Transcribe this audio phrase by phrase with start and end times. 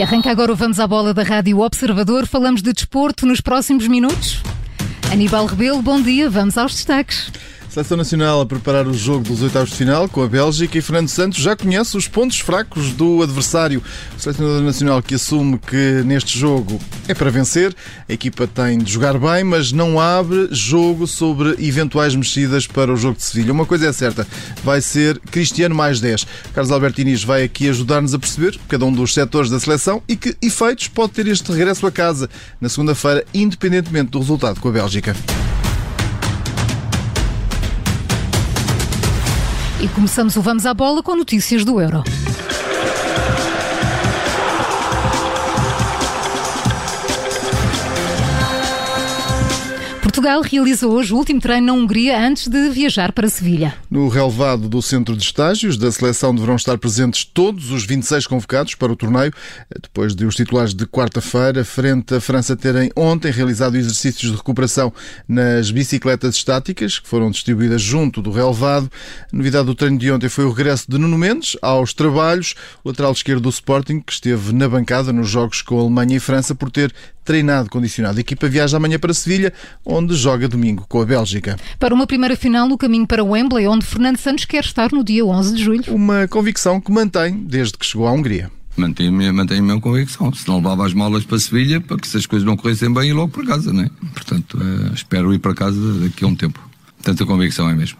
[0.00, 2.26] E arranca agora o Vamos à Bola da Rádio Observador.
[2.26, 4.40] Falamos de desporto nos próximos minutos.
[5.12, 6.30] Aníbal Rebelo, bom dia.
[6.30, 7.30] Vamos aos destaques.
[7.70, 11.06] Seleção Nacional a preparar o jogo dos oitavos de final com a Bélgica e Fernando
[11.06, 13.80] Santos já conhece os pontos fracos do adversário.
[14.16, 17.72] O selecionador nacional que assume que neste jogo é para vencer,
[18.08, 22.96] a equipa tem de jogar bem, mas não abre jogo sobre eventuais mexidas para o
[22.96, 23.52] jogo de Sevilha.
[23.52, 24.26] Uma coisa é certa,
[24.64, 26.26] vai ser Cristiano mais 10.
[26.52, 30.16] Carlos Alberto Inês vai aqui ajudar-nos a perceber cada um dos setores da seleção e
[30.16, 32.28] que efeitos pode ter este regresso a casa
[32.60, 35.14] na segunda-feira, independentemente do resultado com a Bélgica.
[39.82, 42.02] E começamos o Vamos à Bola com notícias do Euro.
[50.20, 53.74] Portugal realiza hoje o último treino na Hungria antes de viajar para Sevilha.
[53.90, 58.74] No relevado do centro de estágios da seleção deverão estar presentes todos os 26 convocados
[58.74, 59.32] para o torneio,
[59.80, 64.92] depois de os titulares de quarta-feira, frente à França, terem ontem realizado exercícios de recuperação
[65.26, 68.92] nas bicicletas estáticas, que foram distribuídas junto do relevado.
[69.32, 73.12] A novidade do treino de ontem foi o regresso de Nuno Mendes aos trabalhos, lateral
[73.12, 76.70] esquerdo do Sporting, que esteve na bancada nos jogos com a Alemanha e França por
[76.70, 76.92] ter
[77.24, 78.18] treinado condicionado.
[78.18, 79.52] A equipa viaja amanhã para Sevilha,
[79.84, 81.56] onde joga domingo com a Bélgica.
[81.78, 85.24] Para uma primeira final no caminho para Wembley, onde Fernando Santos quer estar no dia
[85.24, 85.84] 11 de julho.
[85.88, 88.50] Uma convicção que mantém desde que chegou à Hungria.
[88.76, 90.32] Mantenho, mantenho a minha convicção.
[90.32, 93.10] Se não levava as malas para Sevilha, para que se as coisas não corressem bem,
[93.10, 93.90] ir logo para casa, né?
[94.14, 96.60] Portanto, uh, espero ir para casa daqui a um tempo.
[97.02, 97.98] Tanta convicção é mesmo.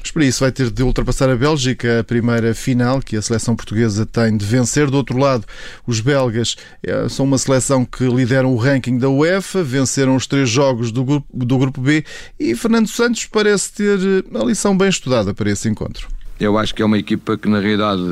[0.00, 3.56] Mas para isso vai ter de ultrapassar a Bélgica, a primeira final que a seleção
[3.56, 4.90] portuguesa tem de vencer.
[4.90, 5.44] Do outro lado,
[5.86, 10.48] os belgas eh, são uma seleção que lideram o ranking da UEFA, venceram os três
[10.48, 12.04] jogos do grupo, do grupo B
[12.38, 16.08] e Fernando Santos parece ter eh, a lição bem estudada para esse encontro.
[16.38, 18.02] Eu acho que é uma equipa que, na realidade,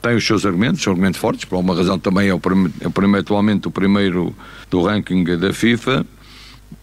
[0.00, 2.40] tem os seus argumentos, são argumentos fortes, por alguma razão também é o
[2.80, 4.34] é o atualmente o primeiro
[4.70, 6.06] do ranking da FIFA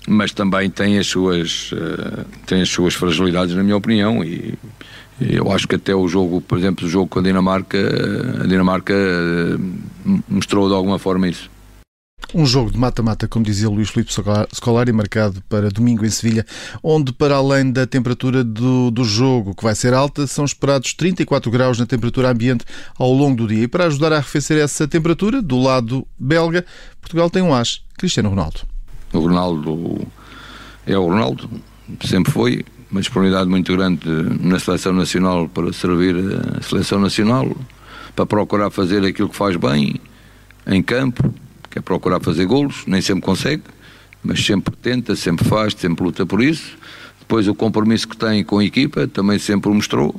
[0.07, 4.57] mas também tem as suas uh, tem as suas fragilidades na minha opinião e
[5.19, 7.77] eu acho que até o jogo, por exemplo, o jogo com a Dinamarca,
[8.43, 11.49] a Dinamarca uh, mostrou de alguma forma isso.
[12.33, 14.11] Um jogo de mata-mata, como dizia Luís Filipe
[14.55, 16.45] Scolari, marcado para domingo em Sevilha,
[16.81, 21.51] onde, para além da temperatura do, do jogo, que vai ser alta, são esperados 34
[21.51, 22.63] graus na temperatura ambiente
[22.97, 23.63] ao longo do dia.
[23.63, 26.65] E para ajudar a arrefecer essa temperatura, do lado belga,
[27.01, 28.70] Portugal tem um as, Cristiano Ronaldo.
[29.13, 30.07] O Ronaldo
[30.85, 31.49] é o Ronaldo,
[32.05, 34.01] sempre foi, uma disponibilidade muito grande
[34.41, 36.15] na seleção nacional para servir
[36.57, 37.55] a seleção nacional,
[38.15, 39.99] para procurar fazer aquilo que faz bem
[40.67, 41.33] em campo,
[41.69, 43.63] que é procurar fazer golos, nem sempre consegue,
[44.23, 46.77] mas sempre tenta, sempre faz, sempre luta por isso.
[47.19, 50.13] Depois o compromisso que tem com a equipa também sempre o mostrou.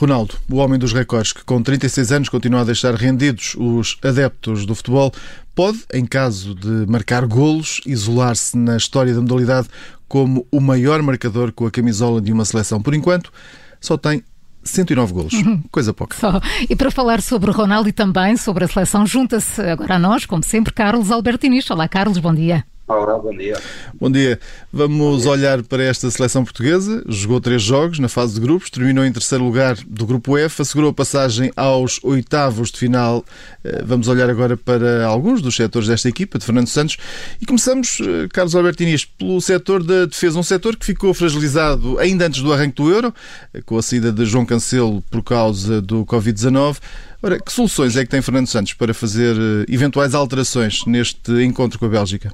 [0.00, 4.64] Ronaldo, o homem dos recordes, que com 36 anos continua a deixar rendidos os adeptos
[4.64, 5.12] do futebol,
[5.54, 9.68] pode, em caso de marcar golos, isolar-se na história da modalidade
[10.08, 12.80] como o maior marcador com a camisola de uma seleção.
[12.80, 13.30] Por enquanto,
[13.78, 14.24] só tem
[14.64, 15.62] 109 golos, uhum.
[15.70, 16.16] coisa pouca.
[16.16, 16.40] Só.
[16.68, 20.42] E para falar sobre Ronaldo e também sobre a seleção, junta-se agora a nós, como
[20.42, 21.70] sempre, Carlos Albertinis.
[21.70, 22.64] Olá, Carlos, bom dia.
[22.90, 23.56] Olá, bom dia.
[24.00, 24.40] Bom dia.
[24.72, 25.30] Vamos bom dia.
[25.30, 27.04] olhar para esta seleção portuguesa.
[27.06, 30.90] Jogou três jogos na fase de grupos, terminou em terceiro lugar do grupo F, assegurou
[30.90, 33.24] a passagem aos oitavos de final.
[33.62, 36.96] Eh, vamos olhar agora para alguns dos setores desta equipa, de Fernando Santos.
[37.40, 40.36] E começamos, eh, Carlos Albertinis, pelo setor da defesa.
[40.36, 43.14] Um setor que ficou fragilizado ainda antes do arranque do Euro,
[43.54, 46.78] eh, com a saída de João Cancelo por causa do Covid-19.
[47.22, 49.36] Ora, que soluções é que tem Fernando Santos para fazer
[49.68, 52.32] eventuais alterações neste encontro com a Bélgica?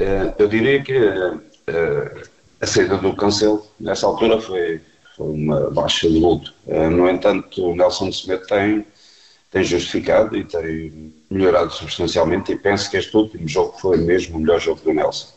[0.00, 2.22] Eh, eu diria que eh,
[2.58, 4.80] a saída do Cancelo, nessa altura, foi,
[5.18, 6.54] uma baixa de luto.
[6.66, 8.86] Eh, no entanto, o Nelson Smith tem,
[9.50, 14.40] tem justificado e tem melhorado substancialmente e penso que este último jogo foi mesmo o
[14.40, 15.28] melhor jogo do Nelson.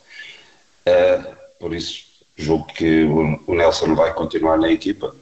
[1.59, 2.05] Por isso,
[2.37, 5.13] julgo que o Nelson vai continuar na equipa.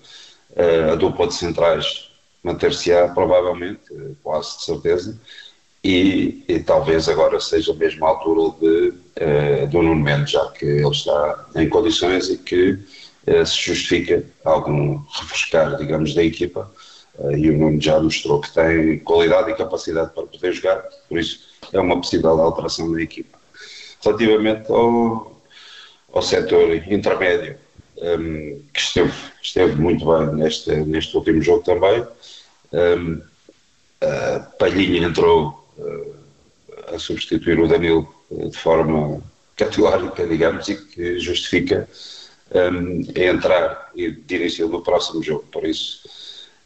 [0.92, 2.12] A dupla de centrais
[2.44, 3.82] manter-se-á, provavelmente,
[4.24, 5.20] quase de certeza
[5.84, 10.88] e, e, talvez agora seja a altura de, uh, do Nuno Mendes, já que ele
[10.90, 16.72] está em condições e que uh, se justifica algum refrescar, digamos, da equipa.
[17.18, 21.18] Uh, e o Nuno já mostrou que tem qualidade e capacidade para poder jogar, por
[21.18, 23.40] isso é uma possível alteração na equipa.
[24.04, 25.42] Relativamente ao,
[26.14, 27.58] ao setor intermédio,
[27.98, 32.06] um, ehm, que esteve, esteve muito bem neste, neste último jogo também,
[32.72, 33.22] um,
[34.02, 35.61] ehm, Palhinha entrou
[36.94, 39.22] a substituir o Danilo eh, de forma
[39.56, 41.88] categórica, digamos, e que justifica
[42.54, 45.46] um, entrar de início no próximo jogo.
[45.52, 46.02] Por isso,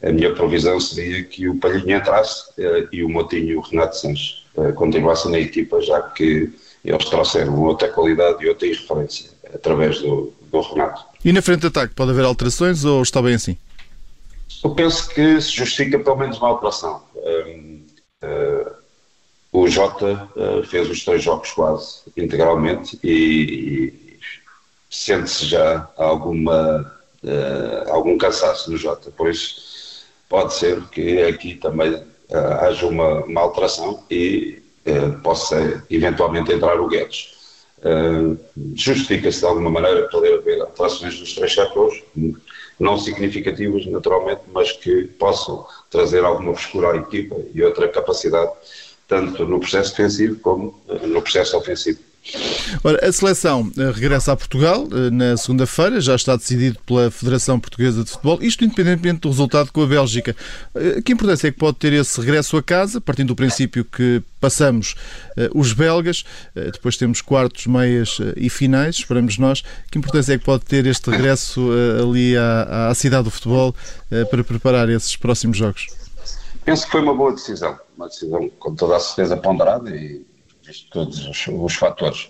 [0.02, 3.96] a minha provisão seria que o Palhinha entrasse uh, e o Motinho e o Renato
[3.96, 6.50] Sanches uh, continuassem na equipa, já que
[6.84, 11.04] eles trouxeram outra qualidade e outra referência através do, do Renato.
[11.24, 13.56] E na frente de ataque pode haver alterações ou está bem assim?
[14.62, 17.02] Eu penso que se justifica pelo menos uma alteração.
[17.16, 17.84] Um,
[18.22, 18.55] uh,
[19.56, 24.18] o Jota uh, fez os três jogos quase integralmente e, e
[24.90, 26.92] sente-se já alguma,
[27.24, 29.10] uh, algum cansaço no Jota.
[29.10, 32.02] Por isso, pode ser que aqui também
[32.60, 34.60] haja uma, uma, alteração e
[35.22, 37.34] possa eventualmente entrar o Guedes.
[38.74, 42.02] Justifica-se de alguma maneira poder haver alterações dos três setores
[42.78, 48.52] não significativas naturalmente, mas que possam trazer alguma frescura à equipa e outra capacidade,
[49.08, 51.98] tanto no processo defensivo como eh, no processo ofensivo.
[52.82, 57.60] Ora, a seleção eh, regressa a Portugal eh, na segunda-feira, já está decidido pela Federação
[57.60, 60.34] Portuguesa de Futebol, isto independentemente do resultado com a Bélgica.
[61.04, 64.94] Que importância é que pode ter esse regresso a casa, partindo do princípio que passamos
[65.54, 66.24] os belgas,
[66.54, 69.62] depois temos quartos, meias e finais, esperamos nós.
[69.90, 71.70] Que importância é que pode ter este regresso
[72.02, 73.74] ali à, à cidade do futebol
[74.30, 75.86] para preparar esses próximos jogos?
[76.66, 80.26] Penso que foi uma boa decisão, uma decisão com toda a certeza ponderada e
[80.64, 82.28] visto todos os, os fatores.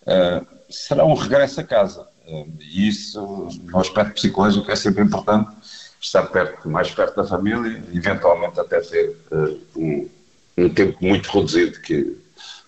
[0.00, 2.08] Uh, será um regresso a casa.
[2.26, 3.20] Uh, e isso,
[3.64, 5.50] no aspecto psicológico, é sempre importante
[6.00, 10.08] estar perto, mais perto da família, eventualmente até ter uh, um,
[10.56, 12.16] um, tempo muito reduzido que,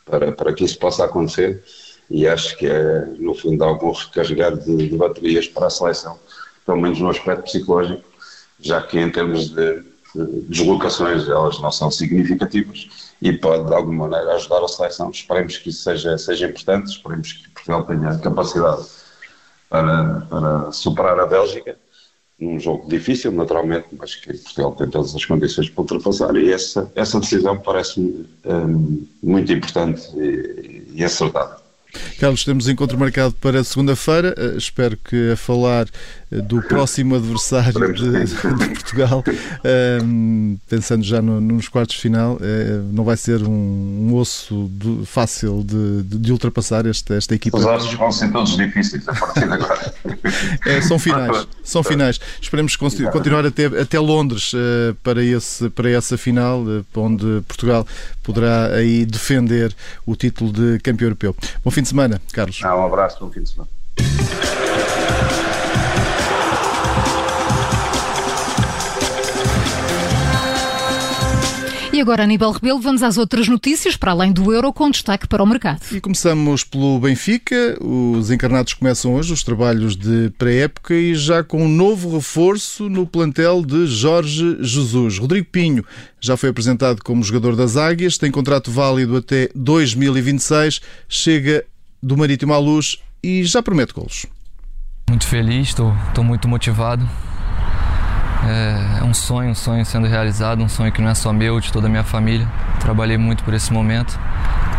[0.05, 1.64] para, para que isso possa acontecer.
[2.10, 6.19] E acho que é, no fundo, algum recarregar de, de baterias para a seleção,
[6.66, 8.05] pelo menos no aspecto psicológico,
[8.60, 9.98] já que em termos de, de
[10.49, 12.88] deslocações elas não são significativas
[13.20, 15.10] e pode de alguma maneira ajudar a seleção.
[15.10, 18.87] Esperemos que isso seja, seja importante, esperemos que Portugal tenha capacidade
[19.69, 21.76] para, para superar a Bélgica,
[22.38, 26.90] num jogo difícil, naturalmente, mas que Portugal tem todas as condições para ultrapassar e essa,
[26.94, 31.68] essa decisão parece-me um, muito importante e, e acertada.
[32.19, 34.35] Carlos, temos encontro marcado para segunda-feira.
[34.37, 35.87] Uh, espero que a falar
[36.31, 38.25] uh, do próximo adversário de,
[38.58, 43.50] de Portugal, uh, pensando já no, nos quartos de final, eh, não vai ser um,
[44.08, 47.56] um osso de, fácil de, de, ultrapassar esta, esta equipa.
[47.56, 49.94] Os ossos vão ser todos difíceis a partir de agora.
[50.67, 52.20] É, são finais, são finais.
[52.41, 54.52] Esperemos continuar até, até Londres
[55.02, 56.64] para, esse, para essa final,
[56.94, 57.87] onde Portugal
[58.23, 59.75] poderá aí defender
[60.05, 61.34] o título de campeão europeu.
[61.64, 62.61] Bom fim de semana, Carlos.
[62.65, 63.69] Ah, um abraço, bom fim de semana.
[71.99, 75.43] E agora, Aníbal Rebelo, vamos às outras notícias, para além do euro, com destaque para
[75.43, 75.81] o mercado.
[75.91, 77.77] E começamos pelo Benfica.
[77.81, 83.05] Os encarnados começam hoje os trabalhos de pré-época e já com um novo reforço no
[83.05, 85.19] plantel de Jorge Jesus.
[85.19, 85.85] Rodrigo Pinho
[86.21, 91.65] já foi apresentado como jogador das Águias, tem contrato válido até 2026, chega
[92.01, 94.25] do Marítimo à Luz e já promete golos.
[95.11, 97.05] Muito feliz, estou muito motivado.
[98.46, 101.61] É, é um sonho, um sonho sendo realizado, um sonho que não é só meu,
[101.61, 102.49] de toda a minha família.
[102.81, 104.19] Trabalhei muito por esse momento.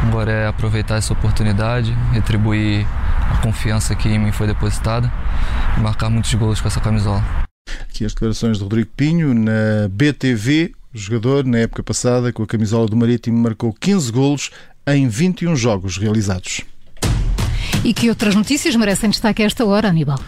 [0.02, 2.88] Agora é aproveitar essa oportunidade, retribuir
[3.30, 5.12] a confiança que em mim foi depositada
[5.78, 7.24] e marcar muitos gols com essa camisola.
[7.82, 10.74] Aqui as declarações de Rodrigo Pinho na BTV.
[10.94, 14.52] O jogador, na época passada, com a camisola do Marítimo, marcou 15 golos
[14.88, 16.62] em 21 jogos realizados.
[17.84, 20.20] E que outras notícias merecem destaque a esta hora, Aníbal?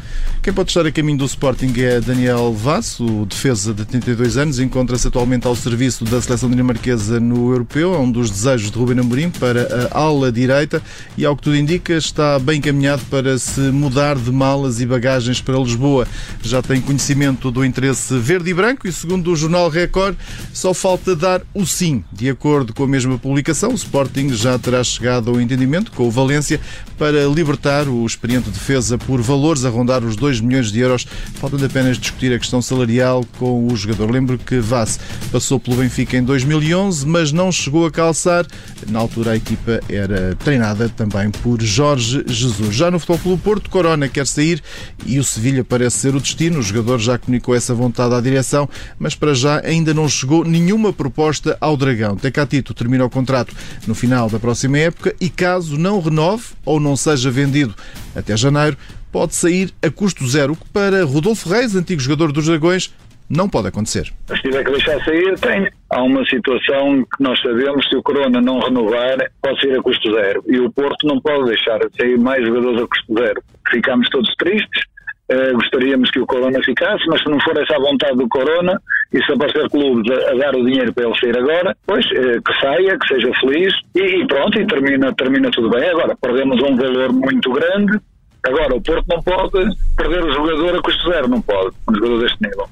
[0.41, 4.59] Quem pode estar a caminho do Sporting é Daniel Vaz, o defesa de 32 anos,
[4.59, 8.99] encontra-se atualmente ao serviço da seleção dinamarquesa no Europeu, é um dos desejos de Ruben
[8.99, 10.81] Amorim para a ala direita
[11.15, 15.39] e, ao que tudo indica, está bem encaminhado para se mudar de malas e bagagens
[15.39, 16.07] para Lisboa.
[16.41, 20.15] Já tem conhecimento do interesse verde e branco e, segundo o jornal Record,
[20.51, 22.03] só falta dar o sim.
[22.11, 26.11] De acordo com a mesma publicação, o Sporting já terá chegado ao entendimento com o
[26.11, 26.59] Valência
[26.97, 31.65] para libertar o experiente defesa por valores a rondar os 2 milhões de euros, faltando
[31.65, 34.11] apenas discutir a questão salarial com o jogador.
[34.11, 34.99] Lembro que Vaz
[35.31, 38.45] passou pelo Benfica em 2011, mas não chegou a calçar.
[38.89, 42.75] Na altura a equipa era treinada também por Jorge Jesus.
[42.75, 44.61] Já no Futebol Clube Porto, Corona quer sair
[45.03, 46.59] e o Sevilha parece ser o destino.
[46.59, 48.69] O jogador já comunicou essa vontade à direção,
[48.99, 52.15] mas para já ainda não chegou nenhuma proposta ao Dragão.
[52.15, 53.55] Tecatito termina o contrato
[53.87, 57.73] no final da próxima época e caso não renove ou não seja vendido
[58.15, 58.77] até janeiro,
[59.11, 62.93] pode sair a custo zero, que para Rodolfo Reis, antigo jogador dos Dragões,
[63.31, 64.11] não pode acontecer.
[64.27, 65.69] Se tiver que deixar sair, tem.
[65.89, 70.13] Há uma situação que nós sabemos, se o Corona não renovar, pode sair a custo
[70.13, 70.43] zero.
[70.47, 73.43] E o Porto não pode deixar de sair mais jogadores a custo zero.
[73.69, 74.83] Ficamos todos tristes,
[75.31, 78.81] uh, gostaríamos que o Corona ficasse, mas se não for essa vontade do Corona,
[79.13, 82.39] E se aparecer clubes a, a dar o dinheiro para ele sair agora, pois eh,
[82.45, 85.89] que saia, que seja feliz e, e pronto, e termina, termina tudo bem.
[85.89, 87.99] Agora, perdemos um valor muito grande.
[88.43, 92.21] Agora, o Porto não pode perder o jogador a custo zero, não pode, um jogador
[92.21, 92.67] deste nível.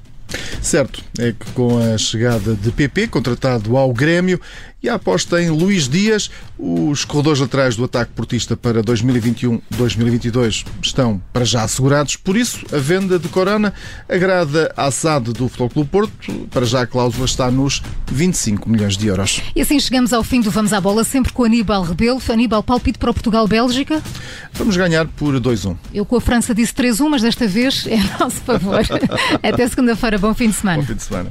[0.60, 4.40] Certo, é que com a chegada de PP, contratado ao Grêmio,
[4.82, 11.20] e a aposta em Luís Dias, os corredores laterais do ataque portista para 2021-2022 estão
[11.32, 12.16] para já assegurados.
[12.16, 13.72] Por isso, a venda de Corona
[14.08, 16.32] agrada à SAD do Futebol Clube Porto.
[16.50, 19.40] Para já a cláusula está nos 25 milhões de euros.
[19.54, 22.20] E assim chegamos ao fim do Vamos à Bola, sempre com Aníbal Rebelo.
[22.30, 24.02] Aníbal, palpite para Portugal-Bélgica?
[24.54, 25.76] Vamos ganhar por 2-1.
[25.92, 28.80] Eu com a França disse 3-1, mas desta vez é a nosso favor.
[29.42, 30.78] Até segunda-feira, bom fim de semana.
[30.78, 31.30] Bom fim de semana.